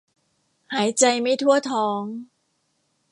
[0.73, 2.03] หายใจไม่ทั่วท้อง